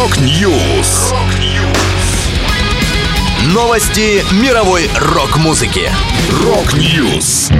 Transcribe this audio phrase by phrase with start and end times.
[0.00, 1.12] Rock News.
[3.52, 5.90] Новости мировой рок-музыки.
[6.42, 7.50] Rock News.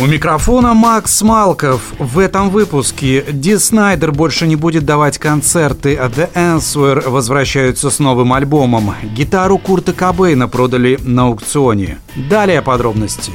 [0.00, 1.80] У микрофона Макс Малков.
[1.98, 7.98] В этом выпуске Ди Снайдер больше не будет давать концерты, а The Answer возвращаются с
[7.98, 8.94] новым альбомом.
[9.02, 11.98] Гитару Курта Кобейна продали на аукционе.
[12.30, 13.32] Далее подробности.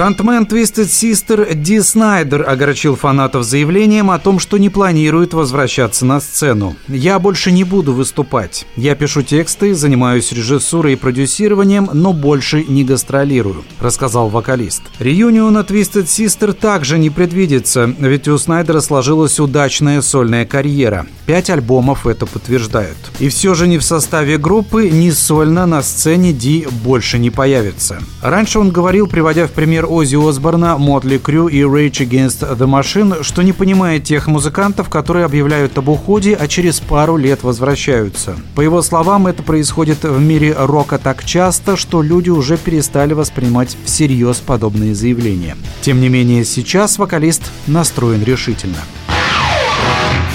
[0.00, 6.20] Фронтмен Twisted Sister Ди Снайдер огорчил фанатов заявлением о том, что не планирует возвращаться на
[6.20, 6.74] сцену.
[6.88, 8.66] «Я больше не буду выступать.
[8.76, 14.80] Я пишу тексты, занимаюсь режиссурой и продюсированием, но больше не гастролирую»,— рассказал вокалист.
[15.00, 21.08] Реюниона Twisted Sister также не предвидится, ведь у Снайдера сложилась удачная сольная карьера.
[21.26, 22.96] Пять альбомов это подтверждают.
[23.18, 27.98] И все же ни в составе группы, ни сольно на сцене Ди больше не появится.
[28.22, 33.24] Раньше он говорил, приводя в пример Оззи Осборна, Мотли Крю и Rage Against the Machine,
[33.24, 38.36] что не понимает тех музыкантов, которые объявляют об уходе, а через пару лет возвращаются.
[38.54, 43.76] По его словам, это происходит в мире рока так часто, что люди уже перестали воспринимать
[43.84, 45.56] всерьез подобные заявления.
[45.80, 48.78] Тем не менее, сейчас вокалист настроен решительно.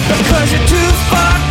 [0.09, 1.44] Because you're too far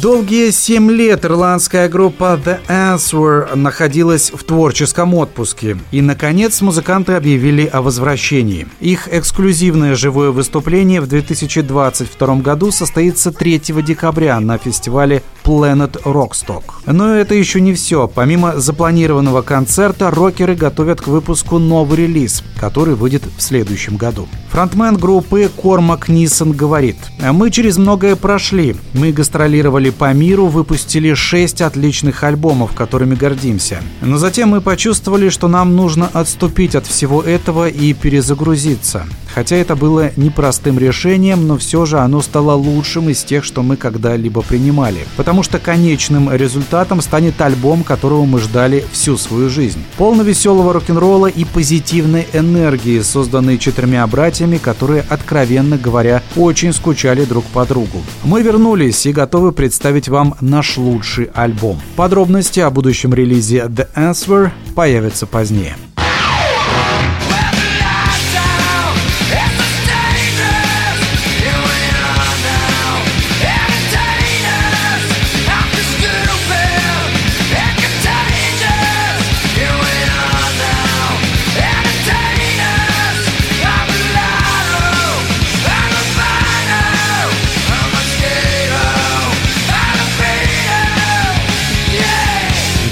[0.00, 5.76] Долгие семь лет ирландская группа The Answer находилась в творческом отпуске.
[5.90, 8.66] И, наконец, музыканты объявили о возвращении.
[8.80, 16.62] Их эксклюзивное живое выступление в 2022 году состоится 3 декабря на фестивале Planet Rockstock.
[16.86, 18.06] Но это еще не все.
[18.06, 24.28] Помимо запланированного концерта, рокеры готовят к выпуску новый релиз, который выйдет в следующем году.
[24.52, 28.76] Фронтмен группы Кормак Нисон говорит, «Мы через многое прошли.
[28.94, 33.82] Мы гастролировали по миру, выпустили шесть отличных альбомов, которыми гордимся.
[34.02, 39.04] Но затем мы почувствовали, что нам нужно отступить от всего этого и перезагрузиться.
[39.34, 43.76] Хотя это было непростым решением, но все же оно стало лучшим из тех, что мы
[43.76, 45.06] когда-либо принимали.
[45.16, 49.82] Потому что конечным результатом станет альбом, которого мы ждали всю свою жизнь.
[49.96, 57.44] Полно веселого рок-н-ролла и позитивной энергии, созданной четырьмя братьями, которые, откровенно говоря, очень скучали друг
[57.46, 58.02] по другу.
[58.24, 61.80] Мы вернулись и готовы представить вам наш лучший альбом.
[61.96, 65.76] Подробности о будущем релизе The Answer появятся позднее.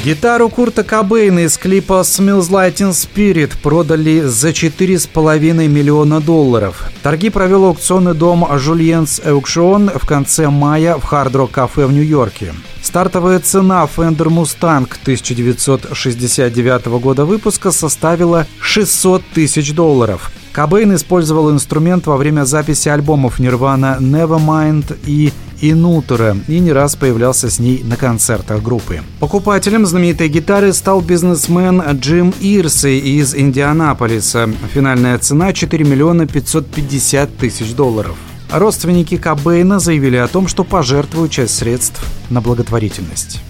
[0.08, 6.91] Гитару Курта Кобейна из клипа Smells Like Teen Spirit продали за 4,5 миллиона долларов.
[7.02, 12.54] Торги провел аукционный дом Жульенс Эукшон в конце мая в Hard Rock кафе в Нью-Йорке.
[12.80, 20.32] Стартовая цена Fender Mustang 1969 года выпуска составила 600 тысяч долларов.
[20.52, 27.50] Кобейн использовал инструмент во время записи альбомов Nirvana Nevermind и Инутера и не раз появлялся
[27.50, 29.02] с ней на концертах группы.
[29.20, 34.50] Покупателем знаменитой гитары стал бизнесмен Джим Ирси из Индианаполиса.
[34.72, 38.16] Финальная цена 4 миллиона 550 тысяч долларов.
[38.50, 43.40] Родственники Кобейна заявили о том, что пожертвуют часть средств на благотворительность.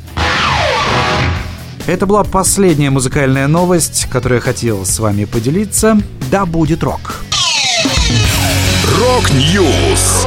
[1.86, 5.98] Это была последняя музыкальная новость, которую я хотел с вами поделиться.
[6.30, 7.24] Да будет рок!
[8.98, 10.26] Рок-Ньюс!